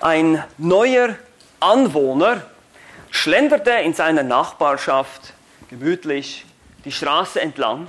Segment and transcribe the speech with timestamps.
[0.00, 1.14] Ein neuer
[1.60, 2.42] Anwohner
[3.10, 5.34] schlenderte in seiner Nachbarschaft
[5.68, 6.46] gemütlich
[6.86, 7.86] die Straße entlang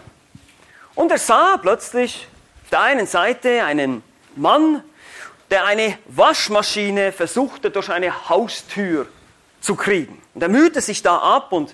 [0.94, 2.28] und er sah plötzlich
[2.64, 4.04] auf der einen Seite einen
[4.36, 4.84] Mann,
[5.52, 9.08] der eine Waschmaschine versuchte durch eine Haustür
[9.62, 10.22] zu kriegen.
[10.34, 11.74] Und er mühte sich da ab und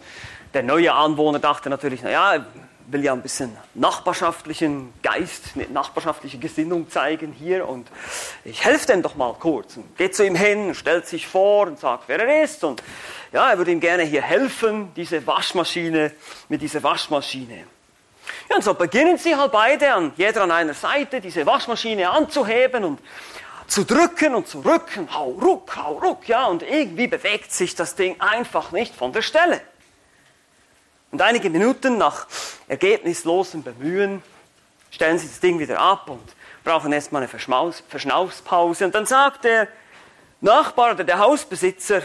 [0.54, 2.46] der neue Anwohner dachte natürlich, naja,
[2.88, 7.88] will ja ein bisschen nachbarschaftlichen Geist, eine nachbarschaftliche Gesinnung zeigen hier und
[8.46, 9.78] ich helfe dem doch mal kurz.
[9.78, 12.82] Und geht zu ihm hin, stellt sich vor und sagt, wer er ist und
[13.34, 16.12] ja, er würde ihm gerne hier helfen, diese Waschmaschine,
[16.48, 17.66] mit dieser Waschmaschine.
[18.50, 22.86] Ja, und so beginnen sie halt beide an jeder an einer Seite diese Waschmaschine anzuheben
[22.86, 23.00] und
[23.68, 27.96] zu drücken und zu rücken, hau ruck, hau ruck, ja, und irgendwie bewegt sich das
[27.96, 29.62] Ding einfach nicht von der Stelle.
[31.12, 32.28] Und einige Minuten nach
[32.68, 34.22] ergebnislosem Bemühen
[34.92, 38.86] stellen sie das Ding wieder ab und brauchen erstmal eine Verschmaus Verschnaufspause.
[38.86, 39.68] Und dann sagt der
[40.42, 42.02] Nachbar oder der Hausbesitzer,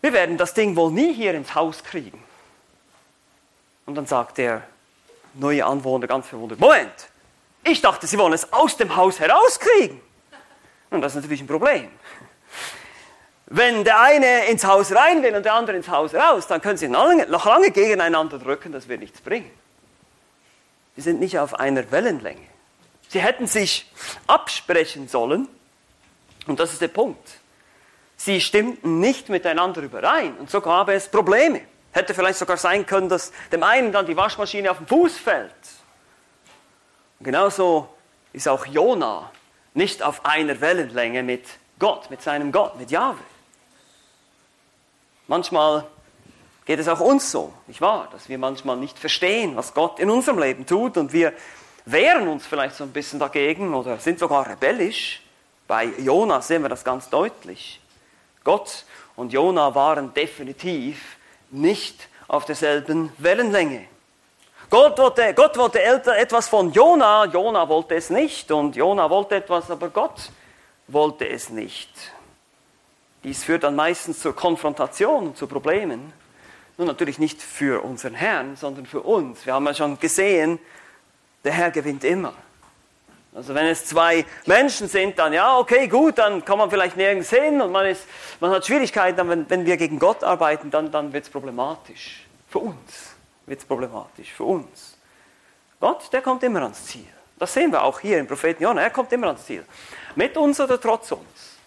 [0.00, 2.22] wir werden das Ding wohl nie hier ins Haus kriegen.
[3.86, 4.62] Und dann sagt der
[5.34, 7.08] neue Anwohner ganz verwundert, Moment,
[7.64, 10.00] ich dachte, Sie wollen es aus dem Haus herauskriegen.
[10.90, 11.90] Und das ist natürlich ein Problem.
[13.50, 16.76] Wenn der eine ins Haus rein will und der andere ins Haus raus, dann können
[16.76, 19.50] sie noch lange gegeneinander drücken, das wird nichts bringen.
[20.96, 22.46] Sie sind nicht auf einer Wellenlänge.
[23.08, 23.90] Sie hätten sich
[24.26, 25.48] absprechen sollen,
[26.46, 27.26] und das ist der Punkt.
[28.16, 31.62] Sie stimmten nicht miteinander überein und so gab es Probleme.
[31.92, 35.52] Hätte vielleicht sogar sein können, dass dem einen dann die Waschmaschine auf den Fuß fällt.
[37.18, 37.88] Und genauso
[38.32, 39.30] ist auch Jona
[39.72, 41.44] nicht auf einer Wellenlänge mit
[41.78, 43.18] Gott, mit seinem Gott, mit Jahwe.
[45.28, 45.84] Manchmal
[46.64, 48.08] geht es auch uns so, nicht wahr?
[48.10, 51.34] Dass wir manchmal nicht verstehen, was Gott in unserem Leben tut und wir
[51.84, 55.22] wehren uns vielleicht so ein bisschen dagegen oder sind sogar rebellisch.
[55.66, 57.80] Bei Jona sehen wir das ganz deutlich.
[58.42, 61.18] Gott und Jona waren definitiv
[61.50, 63.84] nicht auf derselben Wellenlänge.
[64.70, 69.70] Gott wollte, Gott wollte etwas von Jona, Jona wollte es nicht und Jona wollte etwas,
[69.70, 70.30] aber Gott
[70.86, 71.90] wollte es nicht.
[73.24, 76.12] Dies führt dann meistens zur Konfrontation und zu Problemen.
[76.76, 79.44] Nun natürlich nicht für unseren Herrn, sondern für uns.
[79.44, 80.58] Wir haben ja schon gesehen,
[81.44, 82.32] der Herr gewinnt immer.
[83.34, 87.30] Also wenn es zwei Menschen sind, dann ja, okay, gut, dann kann man vielleicht nirgends
[87.30, 88.04] hin und man, ist,
[88.40, 92.26] man hat Schwierigkeiten, wenn, wenn wir gegen Gott arbeiten, dann, dann wird es problematisch.
[92.48, 93.14] Für uns
[93.46, 94.96] wird es problematisch, für uns.
[95.80, 97.06] Gott, der kommt immer ans Ziel.
[97.38, 99.64] Das sehen wir auch hier im Propheten Jonah, er kommt immer ans Ziel.
[100.16, 101.57] Mit uns oder trotz uns.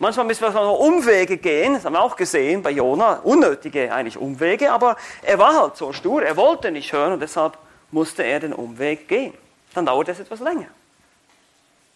[0.00, 4.16] Manchmal müssen wir noch Umwege gehen, das haben wir auch gesehen bei Jona, unnötige eigentlich
[4.16, 7.58] Umwege, aber er war halt so stur, er wollte nicht hören und deshalb
[7.90, 9.34] musste er den Umweg gehen.
[9.74, 10.66] Dann dauert es etwas länger.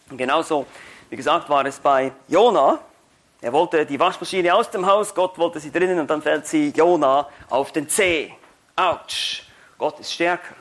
[0.09, 0.65] Und genauso,
[1.09, 2.79] wie gesagt, war es bei Jona.
[3.41, 6.73] Er wollte die Waschmaschine aus dem Haus, Gott wollte sie drinnen und dann fällt sie
[6.75, 8.33] Jona auf den Zeh.
[8.75, 9.43] Autsch,
[9.77, 10.55] Gott ist stärker.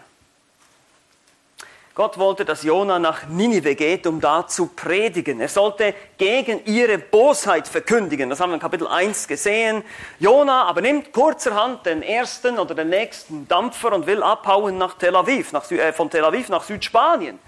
[1.95, 5.41] Gott wollte, dass Jona nach Ninive geht, um da zu predigen.
[5.41, 8.31] Er sollte gegen ihre Bosheit verkündigen.
[8.31, 9.83] Das haben wir in Kapitel 1 gesehen.
[10.19, 15.15] Jona aber nimmt kurzerhand den ersten oder den nächsten Dampfer und will abhauen nach Tel
[15.15, 17.39] Aviv, nach, äh, von Tel Aviv nach Südspanien.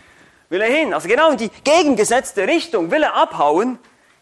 [0.51, 0.93] Will er hin.
[0.93, 3.79] Also genau in die gegengesetzte Richtung will er abhauen.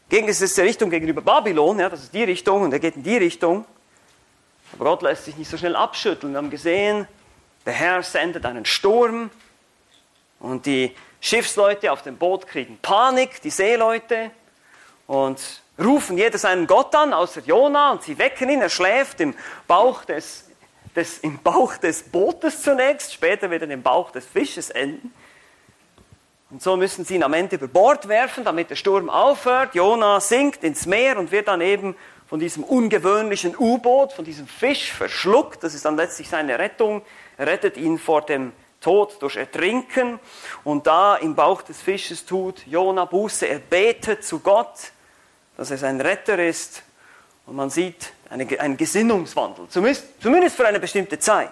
[0.08, 3.64] Gegengesetzte Richtung gegenüber Babylon, ja, das ist die Richtung und er geht in die Richtung.
[4.74, 6.32] Aber Gott lässt sich nicht so schnell abschütteln.
[6.32, 7.08] Wir haben gesehen,
[7.66, 9.30] der Herr sendet einen Sturm
[10.42, 14.32] und die Schiffsleute auf dem Boot kriegen Panik, die Seeleute,
[15.06, 15.40] und
[15.78, 19.34] rufen jeder seinen Gott an, außer Jona, und sie wecken ihn, er schläft im
[19.66, 20.50] Bauch des,
[20.96, 25.12] des, im Bauch des Bootes zunächst, später wird er im Bauch des Fisches enden.
[26.50, 29.74] Und so müssen sie ihn am Ende über Bord werfen, damit der Sturm aufhört.
[29.74, 31.96] Jona sinkt ins Meer und wird dann eben
[32.28, 35.64] von diesem ungewöhnlichen U-Boot, von diesem Fisch verschluckt.
[35.64, 37.02] Das ist dann letztlich seine Rettung.
[37.38, 38.52] Er rettet ihn vor dem
[38.82, 40.20] Tod durch Ertrinken.
[40.64, 44.92] Und da im Bauch des Fisches tut Jona Buße, er betet zu Gott,
[45.56, 46.82] dass er sein Retter ist.
[47.46, 51.50] Und man sieht eine, einen Gesinnungswandel, zumindest, zumindest für eine bestimmte Zeit.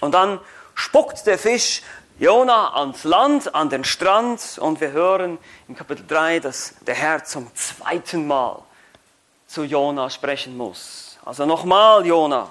[0.00, 0.40] Und dann
[0.74, 1.82] spuckt der Fisch
[2.18, 5.38] Jona ans Land, an den Strand und wir hören
[5.68, 8.62] im Kapitel 3, dass der Herr zum zweiten Mal
[9.46, 11.18] zu Jona sprechen muss.
[11.24, 12.48] Also nochmal, Jona,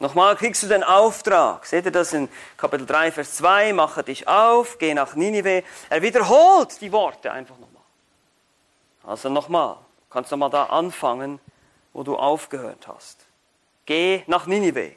[0.00, 1.66] Nochmal kriegst du den Auftrag.
[1.66, 3.74] Seht ihr das in Kapitel 3, Vers 2?
[3.74, 5.62] Mache dich auf, geh nach Ninive.
[5.90, 7.82] Er wiederholt die Worte einfach nochmal.
[9.04, 9.74] Also nochmal.
[9.74, 11.38] Du kannst nochmal da anfangen,
[11.92, 13.26] wo du aufgehört hast.
[13.84, 14.96] Geh nach Ninive.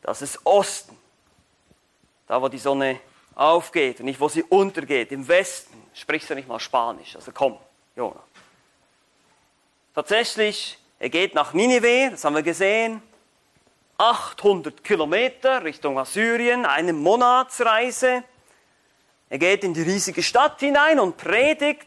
[0.00, 0.96] Das ist Osten.
[2.28, 3.00] Da, wo die Sonne
[3.34, 5.10] aufgeht und nicht wo sie untergeht.
[5.10, 7.16] Im Westen sprichst du nicht mal Spanisch.
[7.16, 7.58] Also komm,
[7.96, 8.22] Jona.
[9.92, 13.02] Tatsächlich, er geht nach Ninive, das haben wir gesehen.
[13.98, 18.24] 800 Kilometer Richtung Assyrien, eine Monatsreise.
[19.30, 21.86] Er geht in die riesige Stadt hinein und predigt.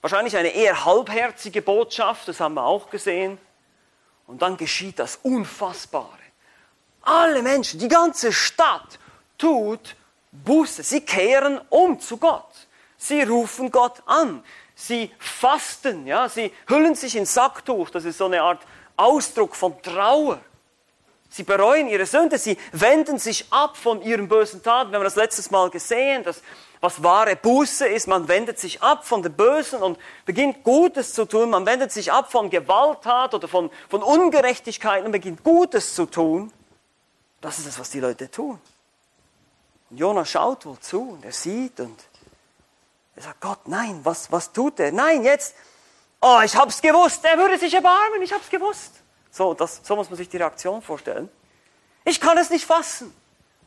[0.00, 3.38] Wahrscheinlich eine eher halbherzige Botschaft, das haben wir auch gesehen.
[4.26, 6.18] Und dann geschieht das Unfassbare.
[7.02, 8.98] Alle Menschen, die ganze Stadt
[9.38, 9.96] tut
[10.32, 10.82] Buße.
[10.82, 12.66] Sie kehren um zu Gott.
[12.96, 14.42] Sie rufen Gott an.
[14.74, 17.90] Sie fasten, ja, sie hüllen sich in Sacktuch.
[17.90, 18.66] Das ist so eine Art
[18.96, 20.40] Ausdruck von Trauer.
[21.34, 24.92] Sie bereuen ihre Sünde, sie wenden sich ab von ihren bösen Taten.
[24.92, 26.40] Wir haben das letztes Mal gesehen, dass
[26.80, 31.24] was wahre Buße ist, man wendet sich ab von dem Bösen und beginnt Gutes zu
[31.24, 31.50] tun.
[31.50, 36.52] Man wendet sich ab von Gewalttat oder von, von Ungerechtigkeit und beginnt Gutes zu tun.
[37.40, 38.60] Das ist das, was die Leute tun.
[39.90, 41.98] Und Jonah schaut wohl zu und er sieht und
[43.16, 44.92] er sagt, Gott, nein, was, was tut er?
[44.92, 45.56] Nein, jetzt,
[46.20, 49.00] oh, ich hab's gewusst, er würde sich erbarmen, ich hab's gewusst.
[49.34, 51.28] So, das, so muss man sich die Reaktion vorstellen.
[52.04, 53.12] Ich kann es nicht fassen.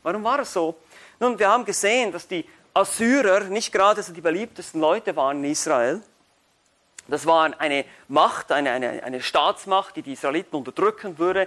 [0.02, 0.74] Warum war es so?
[1.20, 5.50] Nun, wir haben gesehen, dass die Assyrer nicht gerade so die beliebtesten Leute waren in
[5.50, 6.00] Israel.
[7.06, 11.46] Das war eine Macht, eine, eine, eine Staatsmacht, die die Israeliten unterdrücken würde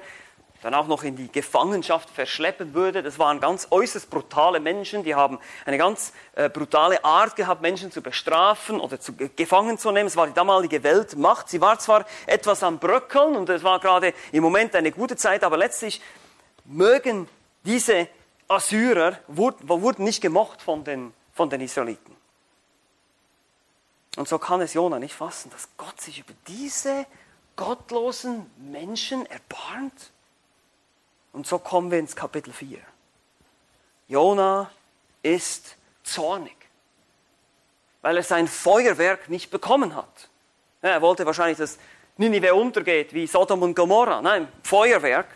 [0.61, 3.01] dann auch noch in die Gefangenschaft verschleppen würde.
[3.01, 7.91] Das waren ganz äußerst brutale Menschen, die haben eine ganz äh, brutale Art gehabt, Menschen
[7.91, 10.07] zu bestrafen oder zu, gefangen zu nehmen.
[10.07, 11.49] Es war die damalige Weltmacht.
[11.49, 15.43] Sie war zwar etwas am Bröckeln und es war gerade im Moment eine gute Zeit,
[15.43, 16.01] aber letztlich
[16.65, 17.27] mögen
[17.65, 18.07] diese
[18.47, 22.15] Assyrer, wurden, wurden nicht gemocht von den, von den Israeliten.
[24.17, 27.05] Und so kann es Jona nicht fassen, dass Gott sich über diese
[27.55, 30.11] gottlosen Menschen erbarmt.
[31.33, 32.79] Und so kommen wir ins Kapitel 4.
[34.07, 34.69] Jona
[35.23, 36.55] ist zornig,
[38.01, 40.29] weil er sein Feuerwerk nicht bekommen hat.
[40.81, 41.77] er wollte wahrscheinlich, dass
[42.17, 44.21] Ninive untergeht wie Sodom und Gomorra.
[44.21, 45.27] Nein, Feuerwerk.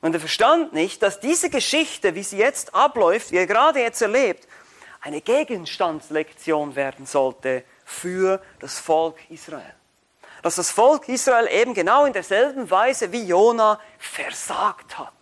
[0.00, 4.00] Und er verstand nicht, dass diese Geschichte, wie sie jetzt abläuft, wie er gerade jetzt
[4.00, 4.46] erlebt,
[5.00, 9.77] eine Gegenstandslektion werden sollte für das Volk Israel
[10.42, 15.12] dass das Volk Israel eben genau in derselben Weise wie Jona versagt hat.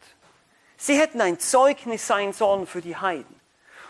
[0.76, 3.34] Sie hätten ein Zeugnis sein sollen für die Heiden.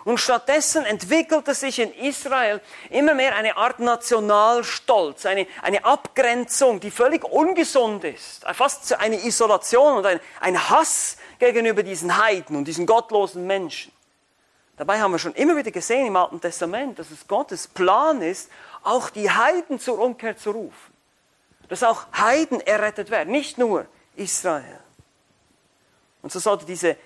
[0.04, 6.92] Und stattdessen entwickelte sich in Israel immer mehr eine Art Nationalstolz, eine, eine Abgrenzung, die
[6.92, 8.44] völlig ungesund ist.
[8.52, 13.90] Fast eine Isolation und ein, ein Hass gegenüber diesen Heiden und diesen gottlosen Menschen.
[14.76, 18.48] Dabei haben wir schon immer wieder gesehen im Alten Testament, dass es Gottes Plan ist,
[18.84, 20.95] auch die Heiden zur Umkehr zu rufen
[21.68, 23.86] dass auch Heiden errettet werden, nicht nur
[24.16, 24.80] Israel.
[26.22, 26.96] Und so sollte diese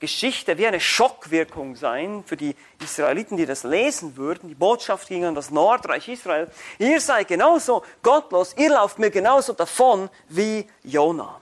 [0.00, 4.48] Geschichte wie eine Schockwirkung sein für die Israeliten, die das lesen würden.
[4.48, 6.48] Die Botschaft ging an das Nordreich Israel.
[6.78, 11.40] Ihr seid genauso gottlos, ihr lauft mir genauso davon wie Jona.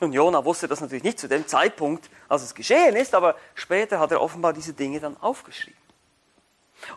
[0.00, 3.98] Und Jona wusste das natürlich nicht zu dem Zeitpunkt, als es geschehen ist, aber später
[3.98, 5.78] hat er offenbar diese Dinge dann aufgeschrieben.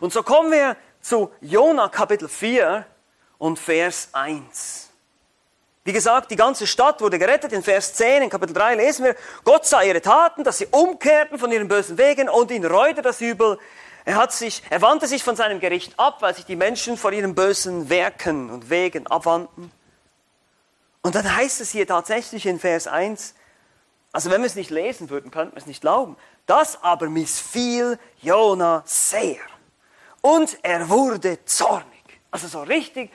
[0.00, 2.86] Und so kommen wir zu Jona Kapitel 4,
[3.42, 4.88] und Vers 1.
[5.82, 7.52] Wie gesagt, die ganze Stadt wurde gerettet.
[7.52, 11.40] In Vers 10, in Kapitel 3 lesen wir, Gott sah ihre Taten, dass sie umkehrten
[11.40, 13.58] von ihren bösen Wegen und ihn reute das Übel.
[14.04, 17.10] Er, hat sich, er wandte sich von seinem Gericht ab, weil sich die Menschen vor
[17.10, 19.72] ihren bösen Werken und Wegen abwandten.
[21.00, 23.34] Und dann heißt es hier tatsächlich in Vers 1,
[24.12, 26.16] also wenn wir es nicht lesen würden, könnten wir es nicht glauben.
[26.46, 29.40] Das aber missfiel Jona sehr.
[30.20, 31.88] Und er wurde zornig.
[32.30, 33.10] Also so richtig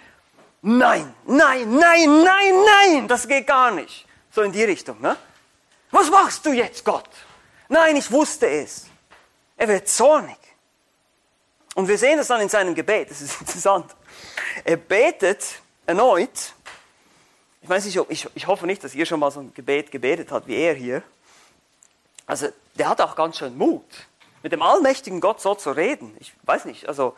[0.68, 4.06] nein, nein, nein, nein, nein, das geht gar nicht.
[4.32, 5.02] So in die Richtung.
[5.02, 5.18] Ne?
[5.92, 7.10] Was machst du jetzt, Gott?
[7.70, 8.88] Nein, ich wusste es.
[9.56, 10.38] Er wird zornig.
[11.76, 13.12] Und wir sehen das dann in seinem Gebet.
[13.12, 13.96] Das ist interessant.
[14.64, 16.54] Er betet erneut.
[17.62, 20.32] Ich weiß nicht, ich, ich hoffe nicht, dass ihr schon mal so ein Gebet gebetet
[20.32, 21.04] habt wie er hier.
[22.26, 23.86] Also, der hat auch ganz schön Mut,
[24.44, 26.16] mit dem allmächtigen Gott so zu reden.
[26.20, 27.16] Ich weiß nicht, also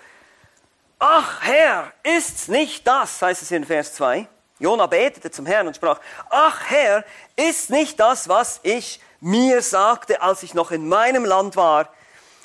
[1.00, 4.27] Ach Herr, ist's nicht das, heißt es in Vers 2.
[4.60, 7.06] Jona betete zum Herrn und sprach, ach Herr,
[7.38, 11.88] ist nicht das, was ich mir sagte, als ich noch in meinem Land war.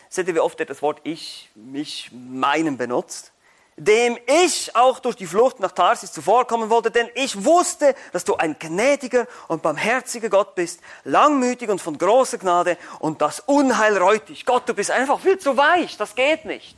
[0.08, 3.32] Seht ihr, wie oft er das Wort ich, mich, meinem benutzt?
[3.76, 8.36] Dem ich auch durch die Flucht nach Tarsis zuvorkommen wollte, denn ich wusste, dass du
[8.36, 14.28] ein gnädiger und barmherziger Gott bist, langmütig und von großer Gnade und das Unheil reut
[14.28, 14.46] dich.
[14.46, 16.76] Gott, du bist einfach viel zu weich, das geht nicht.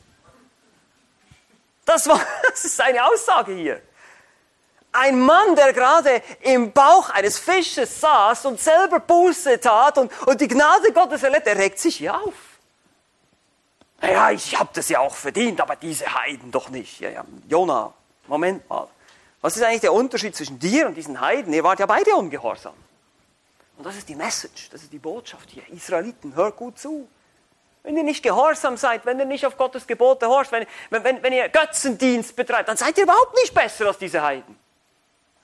[1.87, 3.81] Das, war, das ist seine Aussage hier.
[4.93, 10.41] Ein Mann, der gerade im Bauch eines Fisches saß und selber Buße tat und, und
[10.41, 12.35] die Gnade Gottes erlebt, der regt sich hier auf.
[14.03, 17.01] Ja, ich habe das ja auch verdient, aber diese Heiden doch nicht.
[17.01, 17.93] Ja, ja, Jona,
[18.27, 18.89] Moment mal.
[19.41, 21.53] Was ist eigentlich der Unterschied zwischen dir und diesen Heiden?
[21.53, 22.75] Ihr wart ja beide ungehorsam.
[23.77, 25.63] Und das ist die Message, das ist die Botschaft hier.
[25.69, 27.09] Israeliten, hört gut zu.
[27.87, 31.33] Wenn ihr nicht gehorsam seid, wenn ihr nicht auf Gottes Gebote horcht, wenn, wenn, wenn
[31.33, 34.59] ihr Götzendienst betreibt, dann seid ihr überhaupt nicht besser als diese Heiden.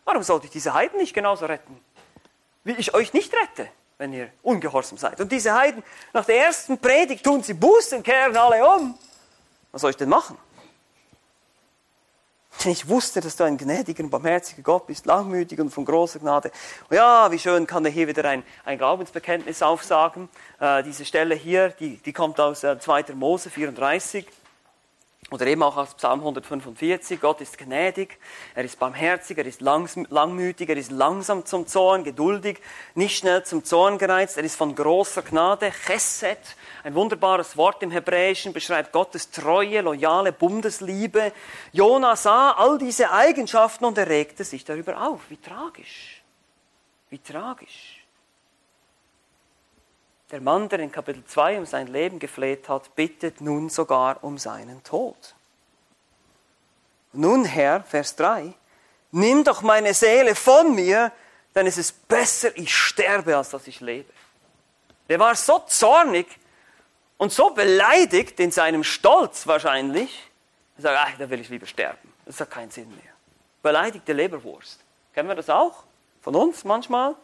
[0.04, 1.80] Warum sollte ich diese Heiden nicht genauso retten,
[2.64, 5.20] wie ich euch nicht rette, wenn ihr ungehorsam seid?
[5.20, 8.98] Und diese Heiden, nach der ersten Predigt tun sie Buße und kehren alle um.
[9.70, 10.36] Was soll ich denn machen?
[12.64, 16.20] Denn ich wusste, dass du ein gnädiger und barmherziger Gott bist, langmütig und von großer
[16.20, 16.52] Gnade.
[16.88, 20.28] Und ja, wie schön kann er hier wieder ein, ein Glaubensbekenntnis aufsagen.
[20.60, 23.14] Äh, diese Stelle hier, die, die kommt aus äh, 2.
[23.14, 24.26] Mose 34.
[25.32, 28.18] Oder eben auch aus Psalm 145, Gott ist gnädig,
[28.54, 32.60] er ist barmherzig, er ist langmütig, er ist langsam zum Zorn, geduldig,
[32.94, 36.36] nicht schnell zum Zorn gereizt, er ist von großer Gnade, Chesed,
[36.84, 41.32] ein wunderbares Wort im Hebräischen, beschreibt Gottes treue, loyale Bundesliebe.
[41.72, 45.22] Jona sah all diese Eigenschaften und er regte sich darüber auf.
[45.30, 46.22] Wie tragisch,
[47.08, 48.01] wie tragisch.
[50.32, 54.38] Der Mann, der in Kapitel 2 um sein Leben gefleht hat, bittet nun sogar um
[54.38, 55.34] seinen Tod.
[57.12, 58.54] Nun, Herr, Vers 3,
[59.10, 61.12] nimm doch meine Seele von mir,
[61.54, 64.10] denn es ist besser, ich sterbe, als dass ich lebe.
[65.10, 66.26] Der war so zornig
[67.18, 70.30] und so beleidigt in seinem Stolz wahrscheinlich,
[70.78, 72.10] er sagt, ach, da will ich lieber sterben.
[72.24, 73.12] Das hat keinen Sinn mehr.
[73.62, 74.80] Beleidigte Leberwurst.
[75.12, 75.84] Kennen wir das auch?
[76.22, 77.16] Von uns manchmal?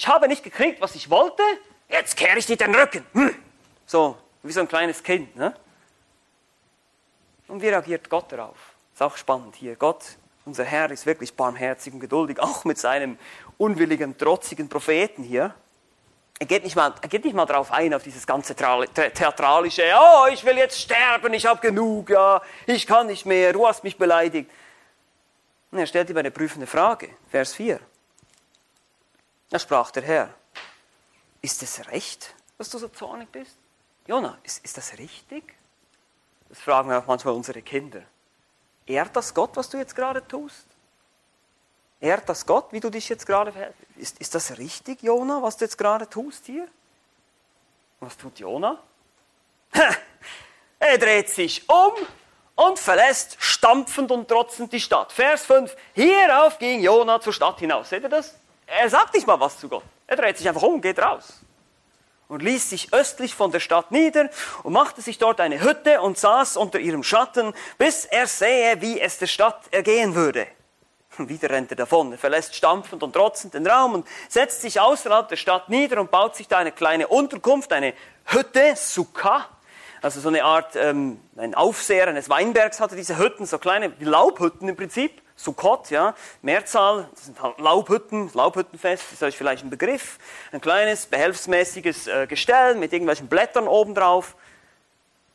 [0.00, 1.42] Ich habe nicht gekriegt, was ich wollte,
[1.90, 3.04] jetzt kehre ich dir den Rücken.
[3.12, 3.34] Hm.
[3.84, 5.36] So, wie so ein kleines Kind.
[5.36, 5.54] Ne?
[7.48, 8.56] Und wie reagiert Gott darauf?
[8.94, 9.76] Ist auch spannend hier.
[9.76, 10.02] Gott,
[10.46, 13.18] unser Herr, ist wirklich barmherzig und geduldig, auch mit seinem
[13.58, 15.54] unwilligen, trotzigen Propheten hier.
[16.38, 20.28] Er geht nicht mal, er geht nicht mal drauf ein, auf dieses ganze theatralische, oh,
[20.32, 23.98] ich will jetzt sterben, ich habe genug, ja, ich kann nicht mehr, du hast mich
[23.98, 24.50] beleidigt.
[25.70, 27.80] Und er stellt ihm eine prüfende Frage, Vers 4.
[29.50, 30.34] Da sprach der Herr,
[31.42, 33.56] ist es recht, dass du so zornig bist?
[34.06, 35.54] Jona, ist, ist das richtig?
[36.48, 38.02] Das fragen wir auch manchmal unsere Kinder.
[38.86, 40.66] Ehrt das Gott, was du jetzt gerade tust?
[42.00, 43.78] Ehrt das Gott, wie du dich jetzt gerade verhältst?
[43.96, 46.66] Ist, ist das richtig, Jona, was du jetzt gerade tust hier?
[48.00, 48.78] Was tut Jona?
[50.78, 51.92] er dreht sich um
[52.56, 55.12] und verlässt stampfend und trotzend die Stadt.
[55.12, 55.76] Vers 5.
[55.94, 57.90] Hierauf ging Jona zur Stadt hinaus.
[57.90, 58.39] Seht ihr das?
[58.78, 59.82] Er sagt nicht mal was zu Gott.
[60.06, 61.40] Er dreht sich einfach um und geht raus.
[62.28, 64.30] Und ließ sich östlich von der Stadt nieder
[64.62, 69.00] und machte sich dort eine Hütte und saß unter ihrem Schatten, bis er sähe, wie
[69.00, 70.46] es der Stadt ergehen würde.
[71.18, 72.12] Wieder rennt er davon.
[72.12, 76.12] Er verlässt stampfend und trotzend den Raum und setzt sich außerhalb der Stadt nieder und
[76.12, 77.94] baut sich da eine kleine Unterkunft, eine
[78.26, 79.48] Hütte, Sukkah.
[80.02, 84.68] Also so eine Art, ähm, ein Aufseher eines Weinbergs hatte diese Hütten, so kleine Laubhütten
[84.68, 85.20] im Prinzip.
[85.36, 90.18] Sukkot, ja, Mehrzahl, das sind halt Laubhütten, Laubhüttenfest, ist euch vielleicht ein Begriff.
[90.52, 94.36] Ein kleines, behelfsmäßiges äh, Gestell mit irgendwelchen Blättern obendrauf.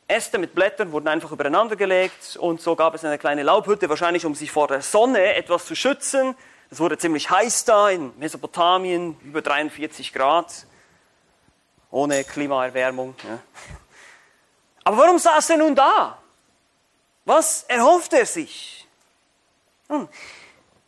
[0.07, 4.25] Äste mit Blättern wurden einfach übereinander gelegt und so gab es eine kleine Laubhütte, wahrscheinlich
[4.25, 6.36] um sich vor der Sonne etwas zu schützen.
[6.69, 10.67] Es wurde ziemlich heiß da in Mesopotamien, über 43 Grad,
[11.89, 13.15] ohne Klimaerwärmung.
[13.24, 13.39] Ja.
[14.86, 16.18] Aber warum saß er nun da?
[17.25, 18.88] Was erhofft er sich?
[19.89, 20.08] Nun,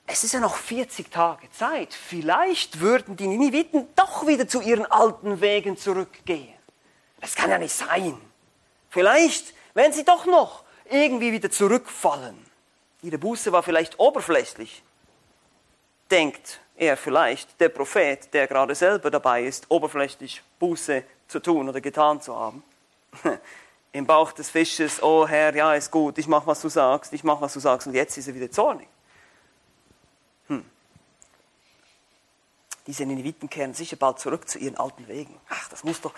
[0.05, 1.93] es ist ja noch 40 Tage Zeit.
[1.93, 6.53] Vielleicht würden die Niniviten doch wieder zu ihren alten Wegen zurückgehen.
[7.19, 8.17] Das kann ja nicht sein.
[8.91, 12.37] Vielleicht werden sie doch noch irgendwie wieder zurückfallen.
[13.01, 14.83] Ihre Buße war vielleicht oberflächlich.
[16.11, 21.81] Denkt er vielleicht, der Prophet, der gerade selber dabei ist, oberflächlich Buße zu tun oder
[21.81, 22.63] getan zu haben.
[23.91, 27.23] im Bauch des Fisches, oh Herr, ja, ist gut, ich mach, was du sagst, ich
[27.23, 28.87] mach, was du sagst, und jetzt ist er wieder zornig.
[30.47, 30.63] Hm.
[32.85, 35.39] Diese Nineviten kehren sicher bald zurück zu ihren alten Wegen.
[35.49, 36.13] Ach, das muss doch.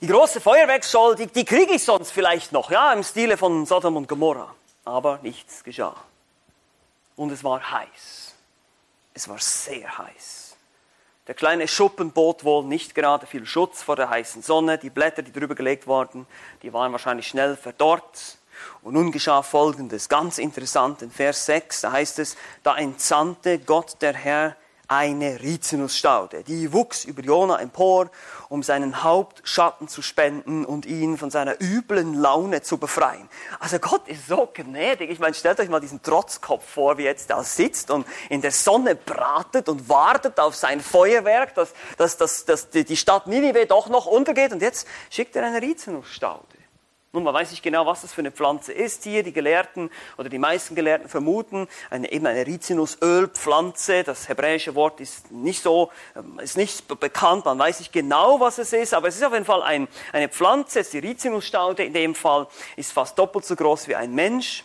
[0.00, 3.96] Die große Feuerwerksshow, die, die kriege ich sonst vielleicht noch, ja, im Stile von Sodom
[3.96, 4.54] und Gomorra.
[4.84, 5.96] Aber nichts geschah.
[7.16, 8.34] Und es war heiß.
[9.12, 10.49] Es war sehr heiß.
[11.30, 14.78] Der kleine Schuppen bot wohl nicht gerade viel Schutz vor der heißen Sonne.
[14.78, 16.26] Die Blätter, die drüber gelegt wurden,
[16.64, 18.36] die waren wahrscheinlich schnell verdorrt.
[18.82, 23.98] Und nun geschah Folgendes, ganz interessant, in Vers 6, da heißt es, da entsandte Gott
[24.00, 24.56] der Herr
[24.90, 26.42] eine Rizinusstaude.
[26.42, 28.10] Die wuchs über Jona empor,
[28.48, 33.28] um seinen Hauptschatten zu spenden und ihn von seiner üblen Laune zu befreien.
[33.60, 35.08] Also Gott ist so gnädig.
[35.10, 38.50] Ich meine, stellt euch mal diesen Trotzkopf vor, wie jetzt da sitzt und in der
[38.50, 43.88] Sonne bratet und wartet auf sein Feuerwerk, dass, dass, dass, dass die Stadt Ninive doch
[43.88, 46.59] noch untergeht und jetzt schickt er eine Rizinusstaude.
[47.12, 49.24] Nun, man weiß nicht genau, was das für eine Pflanze ist hier.
[49.24, 54.04] Die Gelehrten oder die meisten Gelehrten vermuten eine, eben eine Rizinusölpflanze.
[54.04, 57.46] Das hebräische Wort ist nicht so, ähm, ist nicht bekannt.
[57.46, 60.28] Man weiß nicht genau, was es ist, aber es ist auf jeden Fall ein, eine
[60.28, 60.84] Pflanze.
[60.84, 64.62] Die Rizinusstaude in dem Fall ist fast doppelt so groß wie ein Mensch.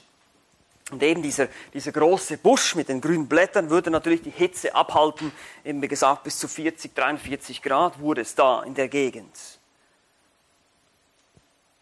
[0.91, 5.31] Und eben dieser, dieser große Busch mit den grünen Blättern würde natürlich die Hitze abhalten.
[5.63, 9.35] Eben wie gesagt, bis zu 40, 43 Grad wurde es da in der Gegend.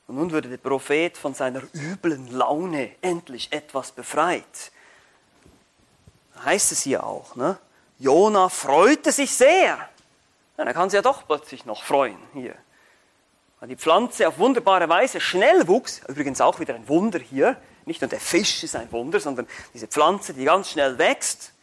[0.08, 4.72] Und nun würde der Prophet von seiner üblen Laune endlich etwas befreit.
[6.44, 7.58] Heißt es hier auch, ne?
[8.00, 9.78] Jona freute sich sehr.
[10.58, 12.56] Ja, er kann sich ja doch plötzlich noch freuen hier.
[13.60, 17.56] Weil die Pflanze auf wunderbare Weise schnell wuchs, übrigens auch wieder ein Wunder hier,
[17.86, 21.54] nicht nur der Fisch ist ein Wunder, sondern diese Pflanze, die ganz schnell wächst.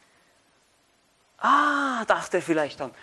[1.38, 2.94] Ah, dachte er vielleicht dann,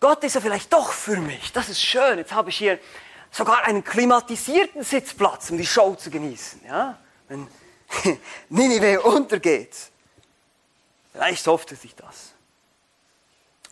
[0.00, 2.78] Gott ist ja vielleicht doch für mich, das ist schön, jetzt habe ich hier
[3.34, 6.60] sogar einen klimatisierten Sitzplatz, um die Show zu genießen.
[6.66, 6.98] Ja?
[7.28, 7.48] Wenn
[8.48, 9.74] Ninive untergeht.
[11.12, 12.32] Vielleicht hoffte sich das.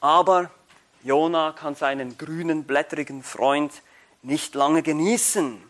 [0.01, 0.51] Aber
[1.05, 3.73] Jona kann seinen grünen, blättrigen Freund
[4.23, 5.63] nicht lange genießen.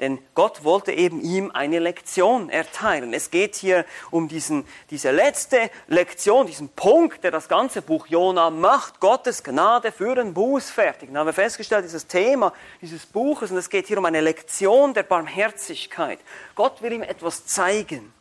[0.00, 3.14] Denn Gott wollte eben ihm eine Lektion erteilen.
[3.14, 8.50] Es geht hier um diesen, diese letzte Lektion, diesen Punkt, der das ganze Buch Jona
[8.50, 9.00] macht.
[9.00, 11.08] Gottes Gnade für den Buß fertig.
[11.08, 14.92] Dann haben wir festgestellt, dieses Thema dieses Buches, und es geht hier um eine Lektion
[14.92, 16.18] der Barmherzigkeit.
[16.54, 18.12] Gott will ihm etwas zeigen.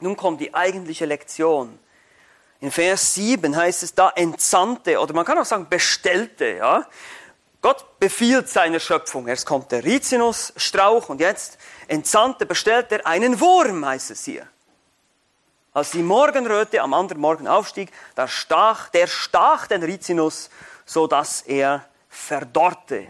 [0.00, 1.78] Nun kommt die eigentliche Lektion.
[2.60, 6.86] In Vers 7 heißt es da entsandte, oder man kann auch sagen bestellte, ja.
[7.62, 9.28] Gott befiehlt seiner Schöpfung.
[9.28, 14.48] Erst kommt der Rizinusstrauch und jetzt entsandte, bestellt er einen Wurm, heißt es hier.
[15.72, 20.50] Als die Morgenröte am anderen Morgen aufstieg, da stach, der stach den Rizinus,
[20.84, 23.06] so dass er verdorrte.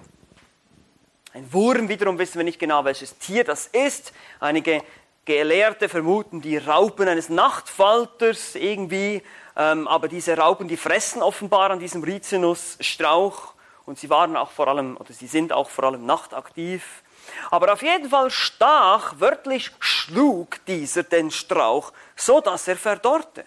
[1.33, 4.13] Ein Wurm, wiederum wissen wir nicht genau, welches Tier das ist.
[4.39, 4.83] Einige
[5.25, 9.23] Gelehrte vermuten die Raupen eines Nachtfalters irgendwie,
[9.57, 13.55] ähm, aber diese Raupen, die fressen offenbar an diesem Rizinusstrauch
[13.87, 17.03] und sie waren auch vor allem, oder sie sind auch vor allem nachtaktiv.
[17.51, 23.45] Aber auf jeden Fall stach, wörtlich schlug dieser den Strauch, so dass er verdorrte.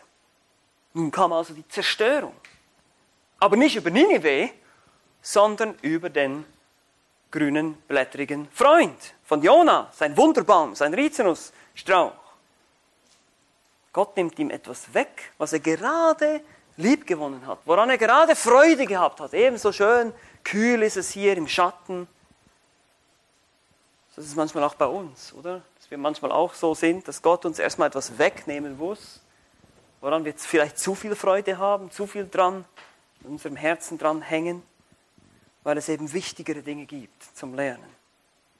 [0.93, 2.35] Nun kam also die Zerstörung.
[3.39, 4.49] Aber nicht über Ninive,
[5.21, 6.45] sondern über den
[7.31, 12.13] grünen, blättrigen Freund von Jona, sein Wunderbaum, sein Rizinusstrauch.
[13.91, 16.41] Gott nimmt ihm etwas weg, was er gerade
[16.77, 19.33] lieb gewonnen hat, woran er gerade Freude gehabt hat.
[19.33, 22.07] Ebenso schön kühl ist es hier im Schatten.
[24.15, 25.61] Das ist manchmal auch bei uns, oder?
[25.77, 29.21] Dass wir manchmal auch so sind, dass Gott uns erstmal etwas wegnehmen muss,
[29.99, 32.63] woran wir vielleicht zu viel Freude haben, zu viel dran,
[33.23, 34.61] in unserem Herzen dran hängen,
[35.63, 37.95] weil es eben wichtigere Dinge gibt zum Lernen.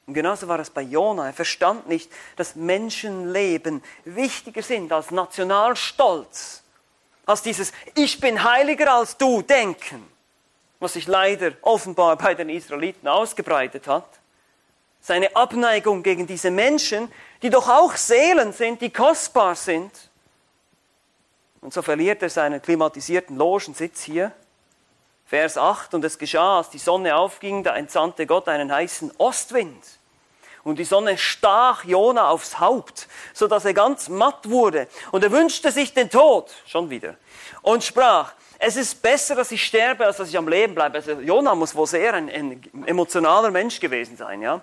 [0.06, 1.26] Und genauso war es bei Jona.
[1.26, 6.62] Er verstand nicht, dass Menschenleben wichtiger sind als Nationalstolz
[7.26, 10.08] als dieses Ich bin heiliger als du denken,
[10.78, 14.08] was sich leider offenbar bei den Israeliten ausgebreitet hat.
[15.00, 17.12] Seine Abneigung gegen diese Menschen,
[17.42, 19.92] die doch auch Seelen sind, die kostbar sind.
[21.60, 24.32] Und so verliert er seinen klimatisierten Logensitz hier.
[25.26, 29.95] Vers 8, und es geschah, als die Sonne aufging, da entsandte Gott einen heißen Ostwind
[30.66, 34.88] und die Sonne stach Jona aufs Haupt, so dass er ganz matt wurde.
[35.12, 37.14] Und er wünschte sich den Tod, schon wieder,
[37.62, 40.96] und sprach, es ist besser, dass ich sterbe, als dass ich am Leben bleibe.
[40.96, 44.60] Also Jona muss wohl sehr ein, ein emotionaler Mensch gewesen sein, ja.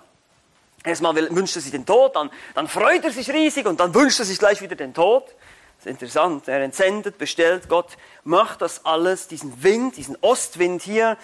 [0.84, 4.18] Erstmal wünscht er sich den Tod, dann, dann freut er sich riesig und dann wünscht
[4.18, 5.24] er sich gleich wieder den Tod.
[5.24, 6.48] Das ist interessant.
[6.48, 11.16] Er entsendet, bestellt, Gott macht das alles, diesen Wind, diesen Ostwind hier,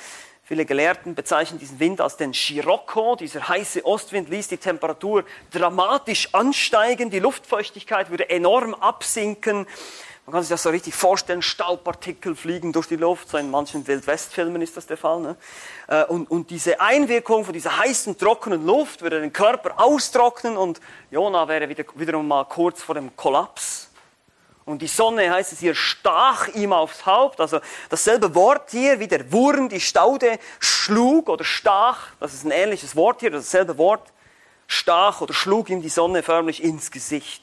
[0.51, 3.15] Viele Gelehrten bezeichnen diesen Wind als den Scirocco.
[3.15, 7.09] Dieser heiße Ostwind ließ die Temperatur dramatisch ansteigen.
[7.09, 9.59] Die Luftfeuchtigkeit würde enorm absinken.
[10.27, 13.29] Man kann sich das so richtig vorstellen, Staubpartikel fliegen durch die Luft.
[13.29, 15.21] So in manchen Wildwestfilmen ist das der Fall.
[15.21, 15.37] Ne?
[15.87, 20.81] Äh, und, und diese Einwirkung von dieser heißen, trockenen Luft würde den Körper austrocknen und
[21.13, 23.90] Jona wäre wieder, wiederum mal kurz vor dem Kollaps.
[24.65, 27.41] Und die Sonne, heißt es hier, stach ihm aufs Haupt.
[27.41, 32.09] Also dasselbe Wort hier, wie der Wurm die Staude schlug oder stach.
[32.21, 34.13] Das ist ein ähnliches Wort hier, dasselbe Wort.
[34.67, 37.43] Stach oder schlug ihm die Sonne förmlich ins Gesicht.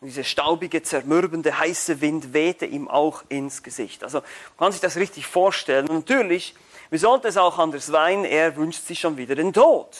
[0.00, 4.02] Und dieser staubige, zermürbende, heiße Wind wehte ihm auch ins Gesicht.
[4.02, 5.88] Also man kann sich das richtig vorstellen.
[5.88, 6.54] Und natürlich,
[6.90, 9.96] wie sollte es auch anders sein, er wünscht sich schon wieder den Tod.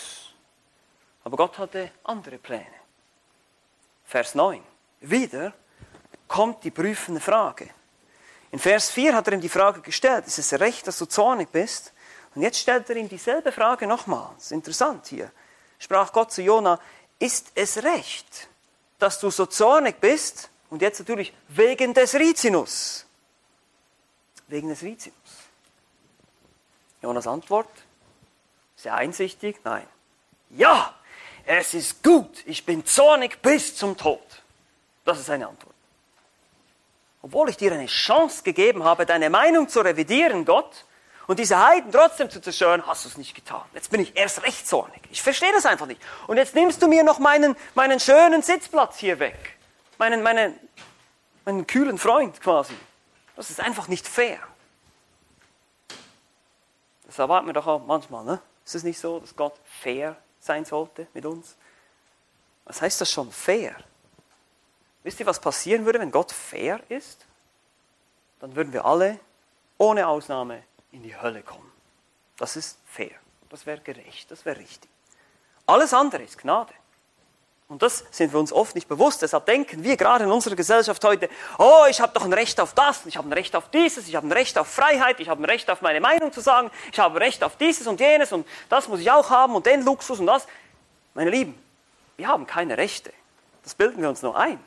[1.23, 2.66] Aber Gott hatte andere Pläne.
[4.05, 4.62] Vers 9.
[5.00, 5.52] Wieder
[6.28, 7.70] kommt die prüfende Frage.
[8.52, 11.50] In Vers 4 hat er ihm die Frage gestellt, ist es recht, dass du zornig
[11.50, 11.92] bist?
[12.34, 14.30] Und jetzt stellt er ihm dieselbe Frage nochmal.
[14.34, 15.30] Das ist interessant hier.
[15.78, 16.78] Sprach Gott zu Jona,
[17.18, 18.48] ist es recht,
[18.98, 20.50] dass du so zornig bist?
[20.68, 23.06] Und jetzt natürlich wegen des Rizinus.
[24.46, 25.16] Wegen des Rizinus.
[27.02, 27.70] Jonas Antwort,
[28.76, 29.86] sehr einsichtig, nein.
[30.50, 30.94] Ja,
[31.46, 34.39] es ist gut, ich bin zornig bis zum Tod.
[35.11, 35.75] Das ist seine Antwort.
[37.20, 40.85] Obwohl ich dir eine Chance gegeben habe, deine Meinung zu revidieren, Gott,
[41.27, 43.64] und diese Heiden trotzdem zu zerstören, hast du es nicht getan.
[43.75, 45.03] Jetzt bin ich erst recht zornig.
[45.11, 46.01] Ich verstehe das einfach nicht.
[46.29, 49.59] Und jetzt nimmst du mir noch meinen, meinen schönen Sitzplatz hier weg.
[49.99, 50.55] Meinen, meinen,
[51.44, 52.77] meinen kühlen Freund quasi.
[53.35, 54.38] Das ist einfach nicht fair.
[57.07, 58.40] Das erwarten wir doch auch manchmal, ne?
[58.64, 61.57] Ist es nicht so, dass Gott fair sein sollte mit uns?
[62.64, 63.75] Was heißt das schon fair?
[65.02, 67.26] Wisst ihr, was passieren würde, wenn Gott fair ist?
[68.40, 69.18] Dann würden wir alle
[69.78, 71.70] ohne Ausnahme in die Hölle kommen.
[72.36, 73.10] Das ist fair,
[73.48, 74.90] das wäre gerecht, das wäre richtig.
[75.66, 76.72] Alles andere ist Gnade.
[77.68, 79.22] Und das sind wir uns oft nicht bewusst.
[79.22, 82.74] Deshalb denken wir gerade in unserer Gesellschaft heute, oh, ich habe doch ein Recht auf
[82.74, 85.40] das, ich habe ein Recht auf dieses, ich habe ein Recht auf Freiheit, ich habe
[85.40, 88.32] ein Recht auf meine Meinung zu sagen, ich habe ein Recht auf dieses und jenes
[88.32, 90.48] und das muss ich auch haben und den Luxus und das.
[91.14, 91.56] Meine Lieben,
[92.16, 93.12] wir haben keine Rechte.
[93.62, 94.58] Das bilden wir uns nur ein.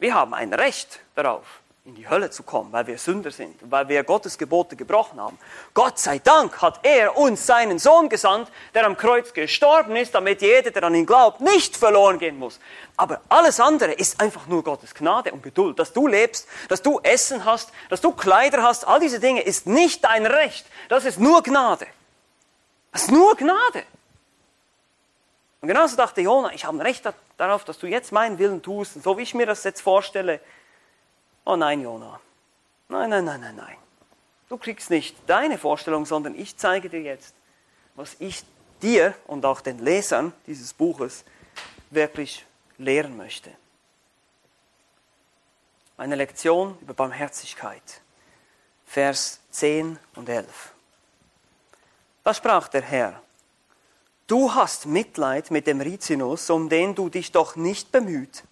[0.00, 1.44] Wir haben ein Recht darauf,
[1.84, 5.38] in die Hölle zu kommen, weil wir Sünder sind, weil wir Gottes Gebote gebrochen haben.
[5.74, 10.40] Gott sei Dank hat er uns seinen Sohn gesandt, der am Kreuz gestorben ist, damit
[10.40, 12.58] jeder, der an ihn glaubt, nicht verloren gehen muss.
[12.96, 15.78] Aber alles andere ist einfach nur Gottes Gnade und Geduld.
[15.78, 19.66] Dass du lebst, dass du Essen hast, dass du Kleider hast, all diese Dinge ist
[19.66, 20.64] nicht dein Recht.
[20.88, 21.86] Das ist nur Gnade.
[22.90, 23.84] Das ist nur Gnade.
[25.60, 27.04] Und genauso dachte Jona, ich habe ein Recht
[27.40, 30.40] darauf, dass du jetzt meinen Willen tust, so wie ich mir das jetzt vorstelle,
[31.44, 32.20] Oh nein, Jona.
[32.88, 33.76] Nein, nein, nein, nein, nein.
[34.48, 37.34] Du kriegst nicht deine Vorstellung, sondern ich zeige dir jetzt,
[37.94, 38.44] was ich
[38.82, 41.24] dir und auch den Lesern dieses Buches
[41.90, 42.44] wirklich
[42.78, 43.50] lehren möchte.
[45.96, 48.00] Eine Lektion über Barmherzigkeit.
[48.86, 50.72] Vers 10 und 11.
[52.24, 53.22] Da sprach der Herr,
[54.30, 58.44] du hast Mitleid mit dem Rizinus, um den du dich doch nicht bemüht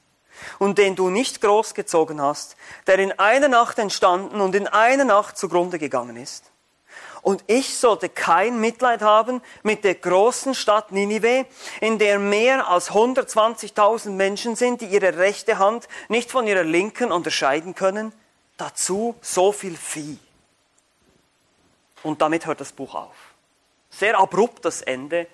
[0.58, 5.38] und den du nicht großgezogen hast, der in einer Nacht entstanden und in einer Nacht
[5.38, 6.50] zugrunde gegangen ist.
[7.22, 11.46] Und ich sollte kein Mitleid haben mit der großen Stadt Ninive,
[11.80, 17.12] in der mehr als 120.000 Menschen sind, die ihre rechte Hand nicht von ihrer linken
[17.12, 18.12] unterscheiden können.
[18.56, 20.18] Dazu so viel Vieh.
[22.02, 23.14] Und damit hört das Buch auf.
[23.90, 25.26] Sehr abrupt das Ende.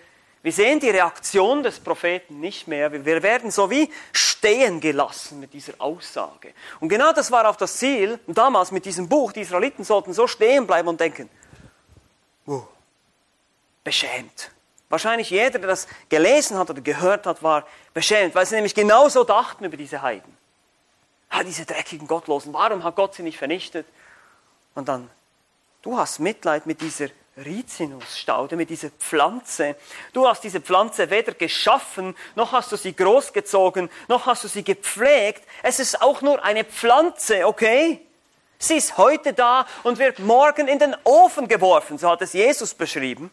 [0.45, 2.93] Wir sehen die Reaktion des Propheten nicht mehr.
[2.93, 6.53] Wir werden so wie stehen gelassen mit dieser Aussage.
[6.81, 9.33] Und genau das war auch das Ziel damals mit diesem Buch.
[9.33, 11.31] Die Israeliten sollten so stehen bleiben und denken,
[12.45, 12.69] wow,
[13.83, 14.51] beschämt.
[14.91, 19.25] Wahrscheinlich jeder, der das gelesen hat oder gehört hat, war beschämt, weil sie nämlich genauso
[19.25, 20.37] dachten über diese Heiden.
[21.31, 23.87] Ah, diese dreckigen Gottlosen, warum hat Gott sie nicht vernichtet?
[24.75, 25.09] Und dann,
[25.81, 29.77] du hast Mitleid mit dieser Rizinusstaude, mit dieser Pflanze.
[30.13, 34.63] Du hast diese Pflanze weder geschaffen, noch hast du sie großgezogen, noch hast du sie
[34.63, 35.43] gepflegt.
[35.63, 38.01] Es ist auch nur eine Pflanze, okay?
[38.59, 42.73] Sie ist heute da und wird morgen in den Ofen geworfen, so hat es Jesus
[42.75, 43.31] beschrieben.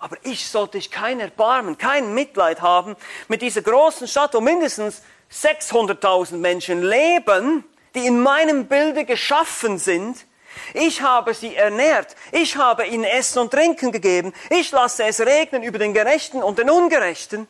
[0.00, 2.96] Aber ich sollte ich kein Erbarmen, kein Mitleid haben
[3.28, 10.26] mit dieser großen Stadt, wo mindestens 600.000 Menschen leben, die in meinem Bilde geschaffen sind,
[10.72, 12.16] ich habe sie ernährt.
[12.32, 14.32] Ich habe ihnen Essen und Trinken gegeben.
[14.50, 17.48] Ich lasse es regnen über den Gerechten und den Ungerechten.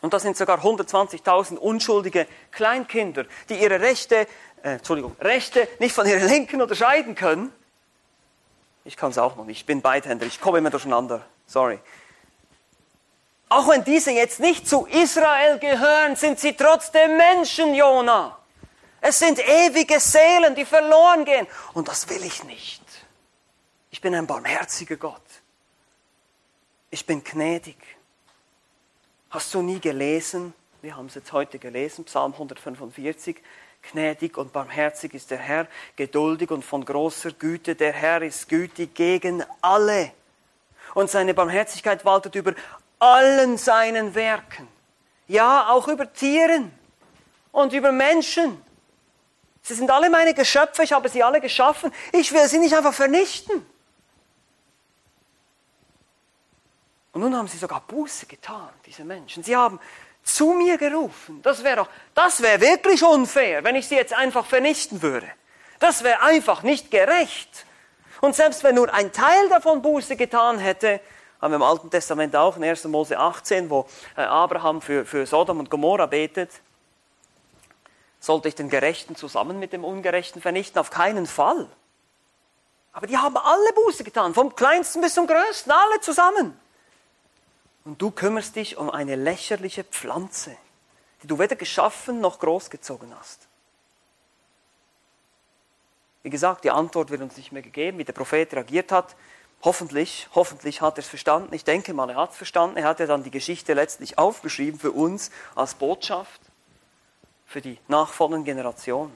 [0.00, 4.26] Und das sind sogar 120.000 unschuldige Kleinkinder, die ihre Rechte,
[4.62, 7.52] äh, Entschuldigung, Rechte nicht von ihren Linken unterscheiden können.
[8.84, 9.58] Ich kann es auch noch nicht.
[9.58, 10.26] Ich bin Beidhänder.
[10.26, 11.26] Ich komme immer durcheinander.
[11.46, 11.80] Sorry.
[13.48, 18.36] Auch wenn diese jetzt nicht zu Israel gehören, sind sie trotzdem Menschen, Jona.
[19.08, 21.46] Es sind ewige Seelen, die verloren gehen.
[21.74, 22.82] Und das will ich nicht.
[23.92, 25.22] Ich bin ein barmherziger Gott.
[26.90, 27.76] Ich bin gnädig.
[29.30, 30.54] Hast du nie gelesen?
[30.82, 33.36] Wir haben es jetzt heute gelesen, Psalm 145.
[33.92, 37.76] Gnädig und barmherzig ist der Herr, geduldig und von großer Güte.
[37.76, 40.10] Der Herr ist gütig gegen alle.
[40.94, 42.54] Und seine Barmherzigkeit waltet über
[42.98, 44.66] allen seinen Werken.
[45.28, 46.72] Ja, auch über Tieren
[47.52, 48.65] und über Menschen.
[49.66, 51.92] Sie sind alle meine Geschöpfe, ich habe sie alle geschaffen.
[52.12, 53.66] Ich will sie nicht einfach vernichten.
[57.10, 59.42] Und nun haben sie sogar Buße getan, diese Menschen.
[59.42, 59.80] Sie haben
[60.22, 61.42] zu mir gerufen.
[61.42, 65.26] Das wäre doch, das wäre wirklich unfair, wenn ich sie jetzt einfach vernichten würde.
[65.80, 67.66] Das wäre einfach nicht gerecht.
[68.20, 71.00] Und selbst wenn nur ein Teil davon Buße getan hätte,
[71.42, 72.84] haben wir im Alten Testament auch in 1.
[72.84, 76.50] Mose 18, wo äh, Abraham für, für Sodom und Gomorra betet,
[78.20, 80.78] sollte ich den Gerechten zusammen mit dem Ungerechten vernichten?
[80.78, 81.68] Auf keinen Fall.
[82.92, 86.58] Aber die haben alle Buße getan, vom kleinsten bis zum größten, alle zusammen.
[87.84, 90.56] Und du kümmerst dich um eine lächerliche Pflanze,
[91.22, 93.46] die du weder geschaffen noch großgezogen hast.
[96.22, 99.14] Wie gesagt, die Antwort wird uns nicht mehr gegeben, wie der Prophet reagiert hat.
[99.62, 101.54] Hoffentlich, hoffentlich hat er es verstanden.
[101.54, 102.78] Ich denke mal, er hat es verstanden.
[102.78, 106.40] Er hat ja dann die Geschichte letztlich aufgeschrieben für uns als Botschaft,
[107.46, 109.12] für die nachfolgenden Generationen.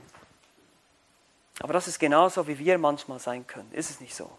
[1.60, 3.70] Aber das ist genauso, wie wir manchmal sein können.
[3.72, 4.30] Ist es nicht so?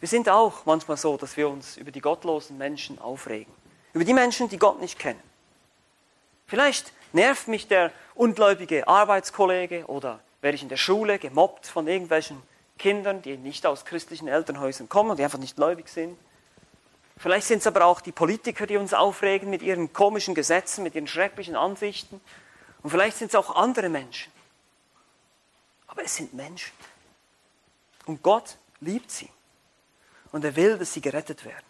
[0.00, 3.52] Wir sind auch manchmal so, dass wir uns über die gottlosen Menschen aufregen.
[3.92, 5.22] Über die Menschen, die Gott nicht kennen.
[6.46, 12.40] Vielleicht nervt mich der ungläubige Arbeitskollege oder werde ich in der Schule gemobbt von irgendwelchen
[12.78, 16.16] Kindern, die nicht aus christlichen Elternhäusern kommen, die einfach nicht gläubig sind.
[17.16, 20.94] Vielleicht sind es aber auch die Politiker, die uns aufregen mit ihren komischen Gesetzen, mit
[20.94, 22.20] ihren schrecklichen Ansichten.
[22.82, 24.32] Und vielleicht sind es auch andere Menschen.
[25.86, 26.72] Aber es sind Menschen.
[28.06, 29.28] Und Gott liebt sie
[30.32, 31.64] und er will, dass sie gerettet werden.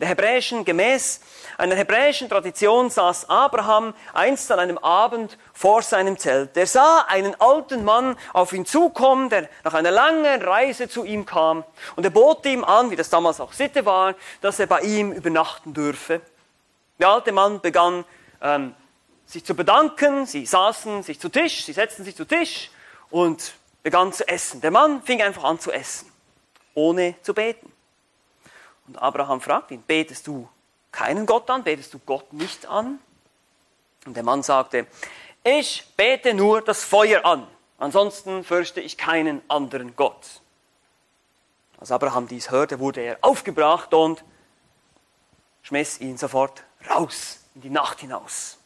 [0.00, 1.20] Der hebräischen, gemäß
[1.58, 6.56] einer hebräischen Tradition saß Abraham einst an einem Abend vor seinem Zelt.
[6.56, 11.26] Er sah einen alten Mann auf ihn zukommen, der nach einer langen Reise zu ihm
[11.26, 11.64] kam.
[11.96, 15.12] Und er bot ihm an, wie das damals auch Sitte war, dass er bei ihm
[15.12, 16.22] übernachten dürfe.
[16.98, 18.06] Der alte Mann begann,
[18.40, 18.74] ähm,
[19.30, 20.26] sich zu bedanken.
[20.26, 22.70] Sie saßen sich zu Tisch, sie setzten sich zu Tisch
[23.10, 24.60] und begannen zu essen.
[24.60, 26.10] Der Mann fing einfach an zu essen
[26.74, 27.72] ohne zu beten.
[28.86, 30.48] Und Abraham fragt ihn, betest du
[30.92, 32.98] keinen Gott an, betest du Gott nicht an?
[34.06, 34.86] Und der Mann sagte,
[35.44, 37.46] ich bete nur das Feuer an,
[37.78, 40.40] ansonsten fürchte ich keinen anderen Gott.
[41.78, 44.22] Als Abraham dies hörte, wurde er aufgebracht und
[45.62, 48.59] schmiss ihn sofort raus in die Nacht hinaus.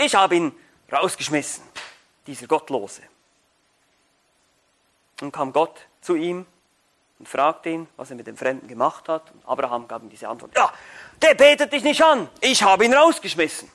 [0.00, 0.52] Ich habe ihn
[0.90, 1.62] rausgeschmissen,
[2.26, 3.02] dieser Gottlose.
[5.20, 6.46] Und kam Gott zu ihm
[7.18, 9.30] und fragte ihn, was er mit dem Fremden gemacht hat.
[9.30, 10.72] Und Abraham gab ihm diese Antwort, ja,
[11.20, 13.70] der betet dich nicht an, ich habe ihn rausgeschmissen.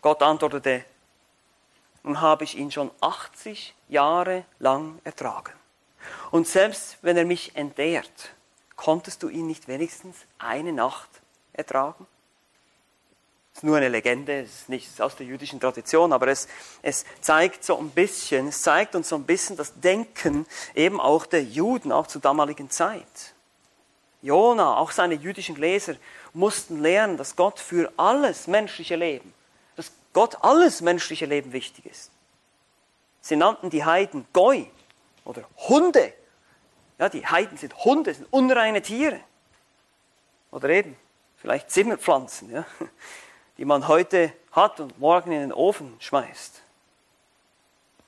[0.00, 0.84] Gott antwortete,
[2.04, 5.54] nun habe ich ihn schon 80 Jahre lang ertragen.
[6.30, 8.30] Und selbst wenn er mich entehrt,
[8.76, 11.10] konntest du ihn nicht wenigstens eine Nacht
[11.52, 12.06] ertragen?
[13.54, 16.48] Ist nur eine Legende, es ist nicht aus der jüdischen Tradition, aber es,
[16.82, 21.24] es zeigt so ein bisschen, es zeigt uns so ein bisschen das Denken eben auch
[21.24, 23.34] der Juden, auch zur damaligen Zeit.
[24.22, 25.94] Jona, auch seine jüdischen Leser
[26.32, 29.32] mussten lernen, dass Gott für alles menschliche Leben,
[29.76, 32.10] dass Gott alles menschliche Leben wichtig ist.
[33.20, 34.66] Sie nannten die Heiden Goi
[35.24, 36.12] oder Hunde.
[36.98, 39.20] Ja, die Heiden sind Hunde, sind unreine Tiere.
[40.50, 40.96] Oder eben
[41.36, 42.50] vielleicht Zimmerpflanzen.
[42.50, 42.66] Ja
[43.58, 46.62] die man heute hat und morgen in den Ofen schmeißt.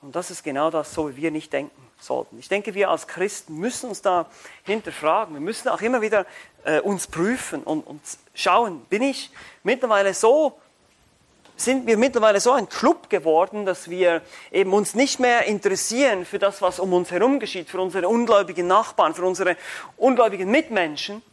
[0.01, 2.37] Und das ist genau das, so wie wir nicht denken sollten.
[2.37, 4.27] Ich denke, wir als Christen müssen uns da
[4.63, 5.33] hinterfragen.
[5.33, 6.25] Wir müssen auch immer wieder
[6.63, 8.01] äh, uns prüfen und, und
[8.33, 9.31] schauen, bin ich
[9.63, 10.59] mittlerweile so,
[11.55, 16.37] sind wir mittlerweile so ein Club geworden, dass wir eben uns nicht mehr interessieren für
[16.37, 19.57] das, was um uns herum geschieht, für unsere ungläubigen Nachbarn, für unsere
[19.97, 21.23] ungläubigen Mitmenschen,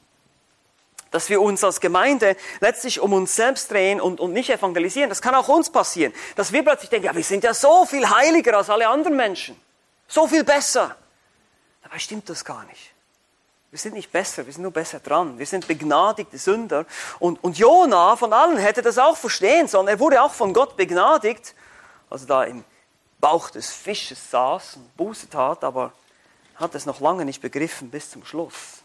[1.15, 5.09] dass wir uns als Gemeinde letztlich um uns selbst drehen und, und nicht evangelisieren.
[5.09, 8.11] Das kann auch uns passieren, dass wir plötzlich denken, ja, wir sind ja so viel
[8.11, 9.57] heiliger als alle anderen Menschen,
[10.09, 10.97] so viel besser.
[11.85, 12.91] Dabei stimmt das gar nicht.
[13.71, 15.39] Wir sind nicht besser, wir sind nur besser dran.
[15.39, 16.85] Wir sind begnadigte Sünder.
[17.21, 19.87] Und, und Jona von allen hätte das auch verstehen sollen.
[19.87, 21.55] Er wurde auch von Gott begnadigt,
[22.11, 22.65] also da im
[23.21, 25.93] Bauch des Fisches saß und Buße tat, aber
[26.57, 28.84] hat es noch lange nicht begriffen bis zum Schluss.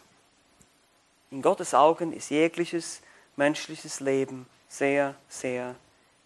[1.32, 3.02] In Gottes Augen ist jegliches
[3.36, 5.76] menschliches Leben sehr, sehr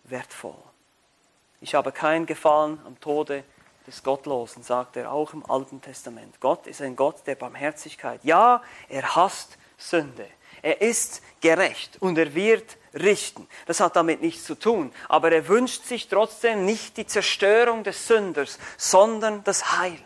[0.06, 0.56] wertvoll.
[1.60, 3.44] Ich habe kein Gefallen am Tode
[3.86, 6.40] des Gottlosen, sagt er auch im Alten Testament.
[6.40, 8.22] Gott ist ein Gott der Barmherzigkeit.
[8.24, 10.28] Ja, er hasst Sünde.
[10.62, 13.48] Er ist gerecht und er wird richten.
[13.66, 14.94] Das hat damit nichts zu tun.
[15.10, 20.00] Aber er wünscht sich trotzdem nicht die Zerstörung des Sünders, sondern das Heil.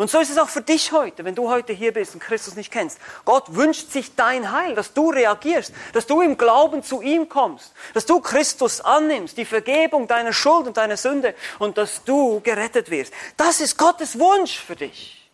[0.00, 2.56] Und so ist es auch für dich heute, wenn du heute hier bist und Christus
[2.56, 2.98] nicht kennst.
[3.26, 7.74] Gott wünscht sich dein Heil, dass du reagierst, dass du im Glauben zu ihm kommst,
[7.92, 12.90] dass du Christus annimmst, die Vergebung deiner Schuld und deiner Sünde und dass du gerettet
[12.90, 13.12] wirst.
[13.36, 15.30] Das ist Gottes Wunsch für dich.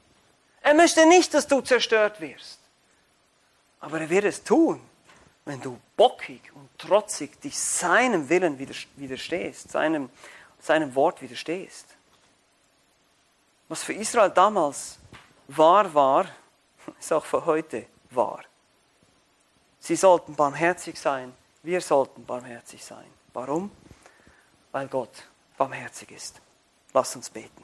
[0.62, 2.58] Er möchte nicht, dass du zerstört wirst.
[3.78, 4.80] Aber er wird es tun,
[5.44, 8.58] wenn du bockig und trotzig dich seinem Willen
[8.96, 10.10] widerstehst, seinem,
[10.58, 11.95] seinem Wort widerstehst.
[13.68, 14.98] Was für Israel damals
[15.48, 16.26] wahr war,
[16.98, 18.42] ist auch für heute wahr.
[19.80, 23.06] Sie sollten barmherzig sein, wir sollten barmherzig sein.
[23.32, 23.70] Warum?
[24.72, 26.40] Weil Gott barmherzig ist.
[26.92, 27.62] Lass uns beten.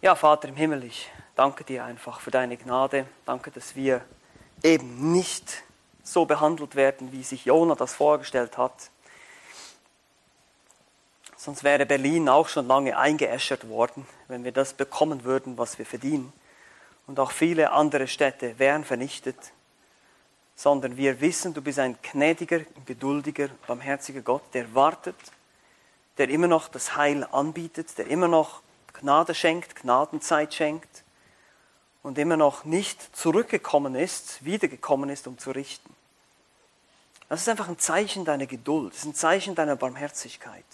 [0.00, 3.06] Ja, Vater im Himmel, ich danke dir einfach für deine Gnade.
[3.24, 4.04] Danke, dass wir
[4.62, 5.64] eben nicht
[6.04, 8.90] so behandelt werden, wie sich Jona das vorgestellt hat.
[11.40, 15.86] Sonst wäre Berlin auch schon lange eingeäschert worden, wenn wir das bekommen würden, was wir
[15.86, 16.32] verdienen.
[17.06, 19.36] Und auch viele andere Städte wären vernichtet.
[20.56, 25.14] Sondern wir wissen, du bist ein gnädiger, geduldiger, barmherziger Gott, der wartet,
[26.18, 28.60] der immer noch das Heil anbietet, der immer noch
[28.92, 31.04] Gnade schenkt, Gnadenzeit schenkt
[32.02, 35.94] und immer noch nicht zurückgekommen ist, wiedergekommen ist, um zu richten.
[37.28, 40.64] Das ist einfach ein Zeichen deiner Geduld, das ist ein Zeichen deiner Barmherzigkeit.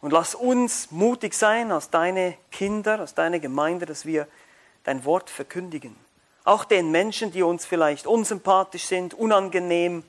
[0.00, 4.28] Und lass uns mutig sein als deine Kinder, als deine Gemeinde, dass wir
[4.84, 5.96] dein Wort verkündigen.
[6.44, 10.04] Auch den Menschen, die uns vielleicht unsympathisch sind, unangenehm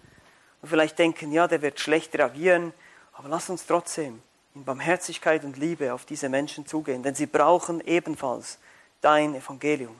[0.62, 2.73] und vielleicht denken, ja, der wird schlecht reagieren,
[3.13, 4.21] aber lass uns trotzdem
[4.56, 8.60] in Barmherzigkeit und Liebe auf diese Menschen zugehen, denn sie brauchen ebenfalls
[9.02, 9.95] dein Evangelium.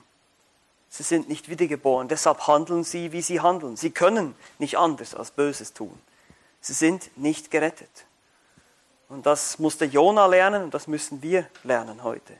[0.88, 3.76] Sie sind nicht wiedergeboren, deshalb handeln sie, wie sie handeln.
[3.76, 5.96] Sie können nicht anders als Böses tun.
[6.60, 8.06] Sie sind nicht gerettet.
[9.10, 12.32] Und das musste Jona lernen und das müssen wir lernen heute.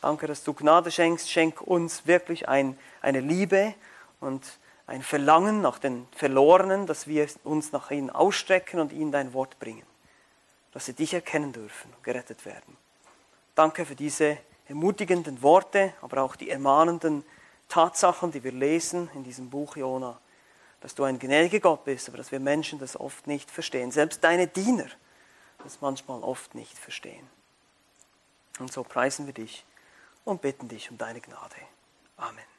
[0.00, 1.28] Danke, dass du Gnade schenkst.
[1.28, 3.74] Schenk uns wirklich ein, eine Liebe
[4.20, 4.44] und
[4.86, 9.58] ein Verlangen nach den Verlorenen, dass wir uns nach ihnen ausstrecken und ihnen dein Wort
[9.58, 9.82] bringen.
[10.72, 12.76] Dass sie dich erkennen dürfen und gerettet werden.
[13.56, 17.24] Danke für diese ermutigenden Worte, aber auch die ermahnenden
[17.68, 20.16] Tatsachen, die wir lesen in diesem Buch Jona.
[20.80, 23.90] Dass du ein gnädiger Gott bist, aber dass wir Menschen das oft nicht verstehen.
[23.90, 24.86] Selbst deine Diener
[25.58, 27.28] das manchmal oft nicht verstehen.
[28.58, 29.64] Und so preisen wir dich
[30.24, 31.56] und bitten dich um deine Gnade.
[32.16, 32.57] Amen.